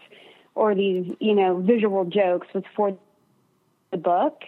[0.54, 2.96] or these, you know, visual jokes was for
[3.92, 4.40] the book.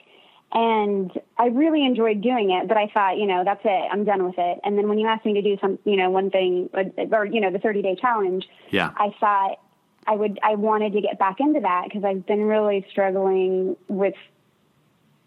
[0.52, 3.88] And I really enjoyed doing it, but I thought, you know, that's it.
[3.92, 4.60] I'm done with it.
[4.64, 7.40] And then when you asked me to do some, you know, one thing or, you
[7.40, 8.90] know, the 30 day challenge, yeah.
[8.96, 9.60] I thought
[10.08, 14.14] I would, I wanted to get back into that because I've been really struggling with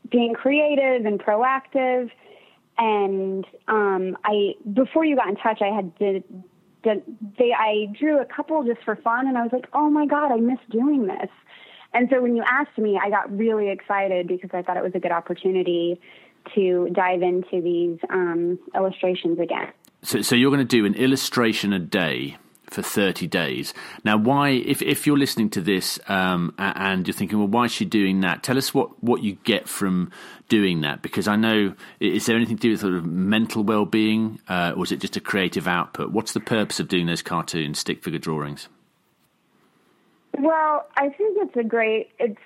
[0.10, 2.12] being creative and proactive.
[2.78, 6.24] And um, I, before you got in touch, I had did
[6.84, 10.32] they, I drew a couple just for fun, and I was like, oh my god,
[10.32, 11.30] I miss doing this.
[11.94, 14.96] And so when you asked me, I got really excited because I thought it was
[14.96, 16.00] a good opportunity
[16.56, 19.72] to dive into these um, illustrations again.
[20.02, 22.38] So, so you're going to do an illustration a day
[22.70, 23.74] for 30 days.
[24.04, 27.72] Now, why, if, if you're listening to this um, and you're thinking, well, why is
[27.72, 28.44] she doing that?
[28.44, 30.12] Tell us what, what you get from
[30.50, 31.02] doing that.
[31.02, 34.74] Because I know, is there anything to do with sort of mental well being, uh,
[34.76, 36.12] or is it just a creative output?
[36.12, 38.68] What's the purpose of doing those cartoon stick figure drawings?
[40.44, 42.38] Well, I think it's a great it's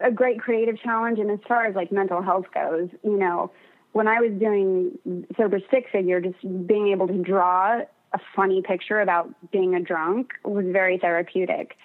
[0.00, 3.52] a great creative challenge, and as far as like mental health goes, you know,
[3.92, 4.98] when I was doing
[5.36, 10.32] sober stick figure, just being able to draw a funny picture about being a drunk
[10.44, 11.76] was very therapeutic.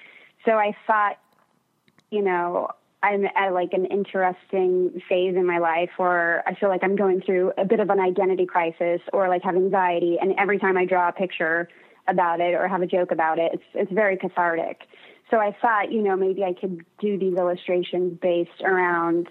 [0.46, 1.20] So I thought,
[2.10, 2.72] you know,
[3.04, 7.22] I'm at like an interesting phase in my life where I feel like I'm going
[7.22, 10.86] through a bit of an identity crisis or like have anxiety, and every time I
[10.86, 11.70] draw a picture
[12.08, 14.82] about it or have a joke about it, it's it's very cathartic.
[15.30, 19.28] So I thought, you know, maybe I could do these illustrations based around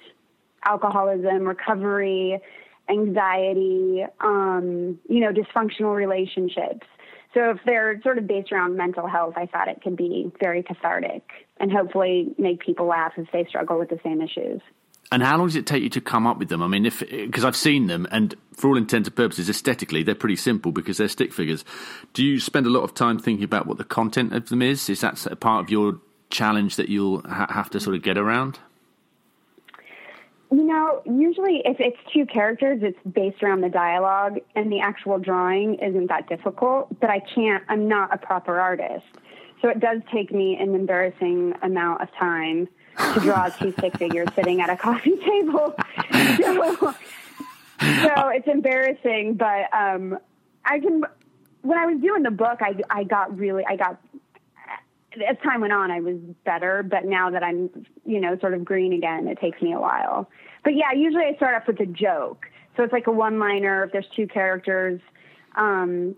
[0.65, 2.41] alcoholism, recovery,
[2.89, 6.87] anxiety, um, you know, dysfunctional relationships.
[7.35, 10.63] So if they're sort of based around mental health, I thought it could be very
[10.63, 11.23] cathartic
[11.59, 14.61] and hopefully make people laugh if they struggle with the same issues.
[15.11, 16.63] And how long does it take you to come up with them?
[16.63, 20.15] I mean, if because I've seen them, and for all intents and purposes, aesthetically, they're
[20.15, 21.65] pretty simple because they're stick figures.
[22.13, 24.91] Do you spend a lot of time thinking about what the content of them is?
[24.91, 28.19] Is that a part of your challenge that you'll ha- have to sort of get
[28.19, 28.59] around?
[30.51, 35.19] You know, usually if it's two characters, it's based around the dialogue, and the actual
[35.19, 37.01] drawing isn't that difficult.
[37.01, 37.65] But I can't.
[37.69, 39.07] I'm not a proper artist,
[39.63, 42.69] so it does take me an embarrassing amount of time
[43.21, 45.75] draw two stick figures sitting at a coffee table.
[46.37, 46.95] so,
[47.81, 50.19] so it's embarrassing, but um,
[50.65, 51.05] I can.
[51.63, 54.01] When I was doing the book, I I got really I got
[55.27, 56.83] as time went on, I was better.
[56.83, 57.71] But now that I'm
[58.05, 60.29] you know sort of green again, it takes me a while.
[60.65, 63.85] But yeah, usually I start off with a joke, so it's like a one liner
[63.85, 65.01] if there's two characters.
[65.57, 66.17] Um,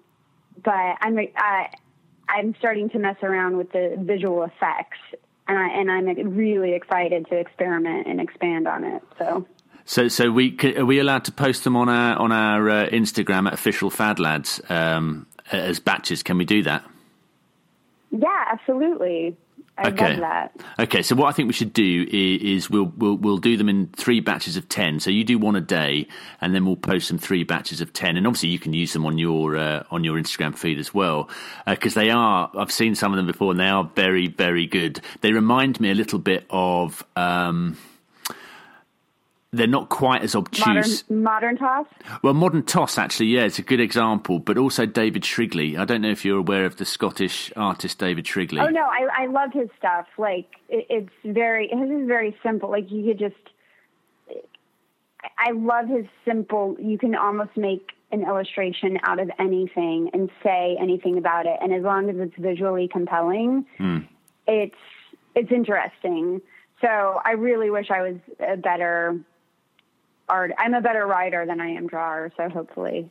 [0.63, 1.71] but I'm I,
[2.29, 4.99] I'm starting to mess around with the visual effects
[5.51, 9.03] and I and I'm really excited to experiment and expand on it.
[9.19, 9.47] So.
[9.87, 13.49] So, so we are we allowed to post them on our on our uh, Instagram
[13.49, 16.23] at official Fad Lads um, as batches?
[16.23, 16.85] Can we do that?
[18.13, 19.37] Yeah, absolutely.
[19.81, 20.11] I okay.
[20.11, 20.61] love that.
[20.79, 23.69] Okay, so what I think we should do is, is, we'll we'll we'll do them
[23.69, 25.01] in three batches of ten.
[25.01, 26.07] So you do one a day,
[26.41, 28.17] and then we'll post some three batches of ten.
[28.17, 31.31] And obviously, you can use them on your uh, on your Instagram feed as well,
[31.67, 32.51] because uh, they are.
[32.55, 35.01] I've seen some of them before, and they are very very good.
[35.23, 37.05] They remind me a little bit of.
[37.17, 37.79] Um,
[39.53, 41.05] they're not quite as obtuse.
[41.09, 41.87] Modern, modern, toss.
[42.23, 44.39] Well, modern toss actually, yeah, it's a good example.
[44.39, 45.77] But also David Shrigley.
[45.77, 48.61] I don't know if you're aware of the Scottish artist David Shrigley.
[48.61, 50.07] Oh no, I, I love his stuff.
[50.19, 52.71] Like it, it's very his is very simple.
[52.71, 53.35] Like you could just.
[55.37, 56.77] I love his simple.
[56.79, 61.73] You can almost make an illustration out of anything and say anything about it, and
[61.75, 64.07] as long as it's visually compelling, mm.
[64.47, 64.75] it's
[65.35, 66.41] it's interesting.
[66.81, 69.21] So I really wish I was a better
[70.31, 70.53] art.
[70.59, 73.11] I'm a better writer than I am drawer, so hopefully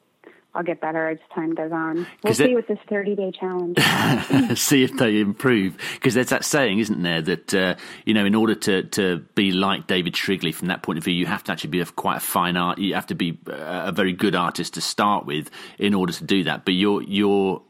[0.55, 2.07] I'll get better as time goes on.
[2.23, 3.77] We'll see it, with this 30 day challenge.
[4.57, 5.77] see if they improve.
[5.93, 9.51] Because there's that saying, isn't there, that, uh, you know, in order to, to be
[9.51, 12.17] like David Shrigley from that point of view, you have to actually be a, quite
[12.17, 12.79] a fine art.
[12.79, 16.43] You have to be a very good artist to start with in order to do
[16.45, 16.65] that.
[16.65, 17.61] But you're, you're,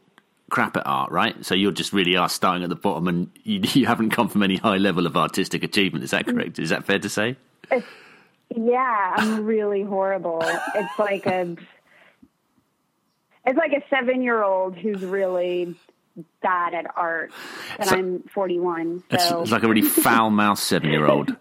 [0.50, 1.44] crap at art, right?
[1.44, 4.42] So you're just really are starting at the bottom and you, you haven't come from
[4.42, 6.02] any high level of artistic achievement.
[6.02, 6.58] Is that correct?
[6.58, 7.36] Is that fair to say?
[7.70, 7.86] It's,
[8.54, 10.42] yeah, I'm really horrible.
[10.74, 11.56] It's like a
[13.46, 15.74] it's like a seven year old who's really
[16.42, 17.32] bad at art,
[17.78, 19.04] and so, I'm 41.
[19.18, 19.42] So.
[19.42, 21.34] It's like a really foul mouthed seven year old.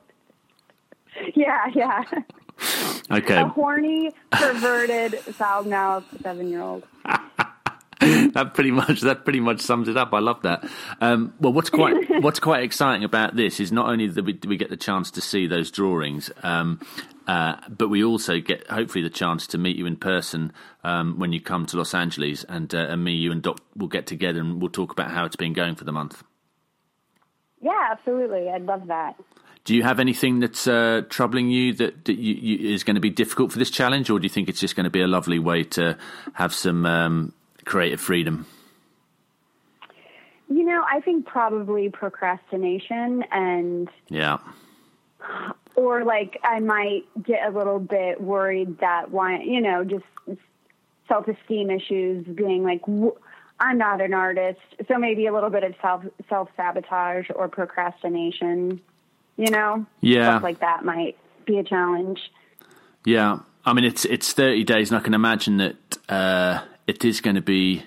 [1.36, 2.04] yeah, yeah.
[3.12, 3.42] Okay.
[3.42, 6.84] A horny, perverted, foul mouthed seven year old.
[8.44, 10.14] that pretty much that pretty much sums it up.
[10.14, 10.68] I love that.
[11.02, 14.58] Um, well, what's quite what's quite exciting about this is not only that we, we
[14.58, 16.80] get the chance to see those drawings, um,
[17.28, 20.52] uh, but we also get hopefully the chance to meet you in person
[20.84, 23.88] um, when you come to Los Angeles, and, uh, and me, you, and Dok will
[23.88, 26.24] get together and we'll talk about how it's been going for the month.
[27.62, 28.50] Yeah, absolutely.
[28.50, 29.16] I'd love that.
[29.64, 33.02] Do you have anything that's uh, troubling you that, that you, you, is going to
[33.02, 35.08] be difficult for this challenge, or do you think it's just going to be a
[35.08, 36.00] lovely way to
[36.34, 37.34] have some um,
[37.70, 38.48] creative freedom?
[40.50, 44.40] You know, I think probably procrastination and yeah,
[45.76, 50.04] or like I might get a little bit worried that why you know just
[51.08, 52.82] self esteem issues, being like
[53.60, 58.82] I'm not an artist, so maybe a little bit of self self sabotage or procrastination.
[59.38, 62.20] You know, yeah, stuff like that might be a challenge.
[63.06, 67.22] Yeah, I mean it's it's 30 days, and I can imagine that uh, it is
[67.22, 67.84] going to be.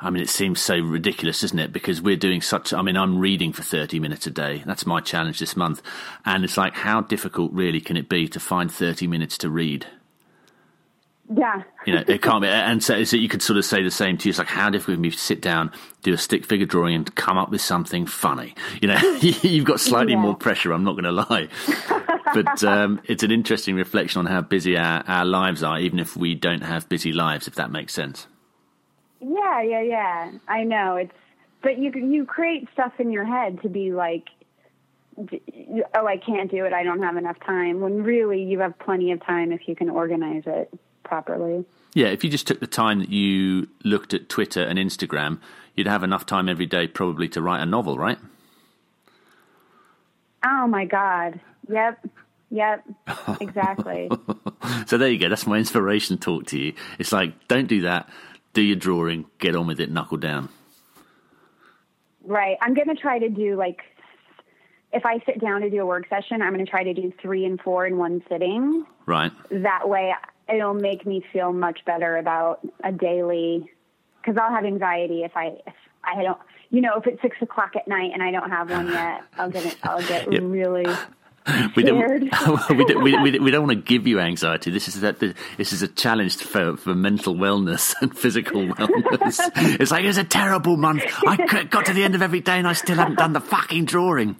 [0.00, 1.72] I mean, it seems so ridiculous, isn't it?
[1.72, 2.74] Because we're doing such.
[2.74, 4.62] I mean, I'm reading for 30 minutes a day.
[4.66, 5.80] That's my challenge this month,
[6.26, 9.86] and it's like, how difficult really can it be to find 30 minutes to read?
[11.34, 11.62] Yeah.
[11.86, 12.48] you know, it can't be.
[12.48, 14.30] And so, so, you could sort of say the same to you.
[14.30, 17.38] It's like, how difficult can you sit down, do a stick figure drawing and come
[17.38, 18.54] up with something funny?
[18.82, 20.20] You know, you've got slightly yeah.
[20.20, 21.48] more pressure, I'm not going to lie.
[22.34, 26.14] but um, it's an interesting reflection on how busy our, our lives are, even if
[26.14, 28.26] we don't have busy lives, if that makes sense.
[29.24, 30.30] Yeah, yeah, yeah.
[30.46, 30.96] I know.
[30.96, 31.12] It's,
[31.62, 34.28] but you, you create stuff in your head to be like,
[35.16, 36.72] oh, I can't do it.
[36.72, 37.80] I don't have enough time.
[37.80, 40.72] When really you have plenty of time if you can organize it
[41.04, 41.64] properly.
[41.94, 45.38] Yeah, if you just took the time that you looked at Twitter and Instagram,
[45.74, 48.18] you'd have enough time every day probably to write a novel, right?
[50.44, 51.40] Oh my God.
[51.68, 52.06] Yep.
[52.50, 52.84] Yep.
[53.40, 54.10] Exactly.
[54.86, 55.28] so there you go.
[55.28, 56.74] That's my inspiration talk to you.
[56.98, 58.08] It's like, don't do that.
[58.54, 60.48] Do your drawing, get on with it, knuckle down.
[62.24, 62.56] Right.
[62.62, 63.82] I'm going to try to do like,
[64.92, 67.12] if I sit down to do a work session, I'm going to try to do
[67.20, 68.86] three and four in one sitting.
[69.06, 69.32] Right.
[69.50, 70.14] That way
[70.48, 73.70] it'll make me feel much better about a daily
[74.20, 76.38] because I'll have anxiety if I if I don't
[76.70, 79.50] you know if it's six o'clock at night and I don't have one yet I'll
[79.50, 80.42] get it, I'll get yep.
[80.44, 80.86] really
[81.76, 82.22] we don't,
[82.70, 84.70] we, don't, we, we, we, don't want to give you anxiety.
[84.70, 85.20] This is that.
[85.20, 89.40] This is a challenge for, for mental wellness and physical wellness.
[89.80, 91.04] it's like it's a terrible month.
[91.26, 93.84] I got to the end of every day and I still haven't done the fucking
[93.84, 94.36] drawing.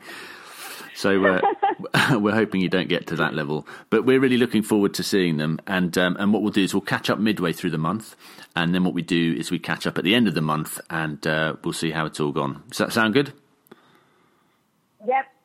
[0.94, 4.94] So uh, we're hoping you don't get to that level, but we're really looking forward
[4.94, 5.58] to seeing them.
[5.66, 8.16] And um, and what we'll do is we'll catch up midway through the month,
[8.56, 10.80] and then what we do is we catch up at the end of the month,
[10.88, 12.62] and uh, we'll see how it's all gone.
[12.70, 13.32] Does that sound good?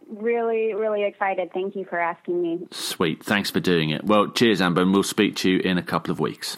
[0.10, 1.52] Really, really excited.
[1.54, 2.68] Thank you for asking me.
[2.72, 3.24] Sweet.
[3.24, 4.04] Thanks for doing it.
[4.04, 6.58] Well, cheers, Amber, and we'll speak to you in a couple of weeks.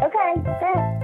[0.00, 1.01] Okay, good.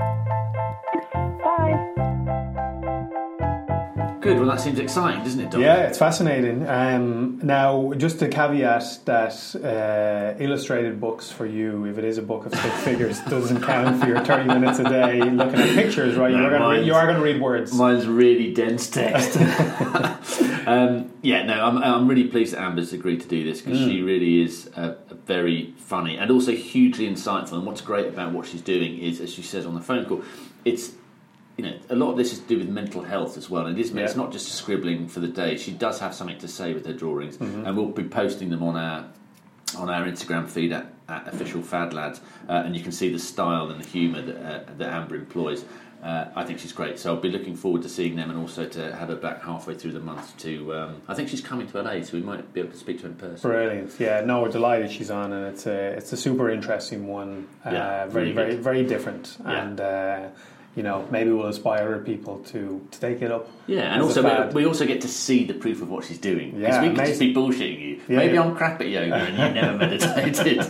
[4.39, 5.59] Well, that seems exciting, doesn't it?
[5.59, 6.67] Yeah, it's fascinating.
[6.69, 12.23] Um, now, just a caveat that uh, illustrated books for you, if it is a
[12.23, 16.17] book of stick figures, doesn't count for your 30 minutes a day looking at pictures,
[16.17, 16.33] right?
[16.33, 17.75] No, You're gonna you are going to read words.
[17.75, 19.37] Mine's really dense text.
[20.67, 23.87] um, yeah, no, I'm, I'm really pleased that Amber's agreed to do this because mm.
[23.87, 27.55] she really is a, a very funny and also hugely insightful.
[27.55, 30.23] And what's great about what she's doing is, as she says on the phone call,
[30.65, 30.93] it's
[31.59, 33.67] you know, a lot of this is to do with mental health as well.
[33.67, 34.05] And it is, yeah.
[34.05, 35.57] it's not just scribbling for the day.
[35.57, 37.67] She does have something to say with her drawings, mm-hmm.
[37.67, 39.09] and we'll be posting them on our
[39.77, 43.19] on our Instagram feed at, at official Fad Lads, uh, and you can see the
[43.19, 45.65] style and the humour that, uh, that Amber employs.
[46.03, 48.67] Uh, I think she's great, so I'll be looking forward to seeing them and also
[48.67, 50.37] to have her back halfway through the month.
[50.39, 52.99] To um, I think she's coming to LA, so we might be able to speak
[52.99, 53.51] to her in person.
[53.51, 54.21] Brilliant, yeah.
[54.21, 57.49] No, we're delighted she's on, and it's a it's a super interesting one.
[57.67, 59.63] Yeah, uh, very really very very different, yeah.
[59.63, 60.29] and uh,
[60.77, 63.49] you know, maybe we'll inspire other people to, to take it up.
[63.67, 66.53] Yeah, and also we, we, also get to see the proof of what she's doing.
[66.53, 68.01] Because yeah, we could just be bullshitting you.
[68.09, 68.43] Yeah, maybe yeah.
[68.43, 70.61] I'm crap at yoga and you never meditated.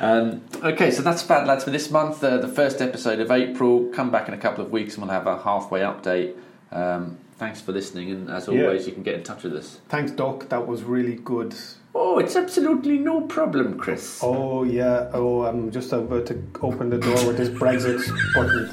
[0.00, 2.24] um, okay, so that's Fad Lads for this month.
[2.24, 3.88] Uh, the first episode of April.
[3.94, 6.36] Come back in a couple of weeks and we'll have a halfway update.
[6.72, 9.78] Um, thanks for listening, and as always, you can get in touch with us.
[9.88, 10.48] Thanks, Dok.
[10.48, 11.54] That was really good.
[11.96, 14.18] Oh, it's absolutely no problem, Chris.
[14.20, 15.10] Oh, yeah.
[15.12, 18.02] Oh, I'm just about to open the door with this Brexit
[18.34, 18.68] button.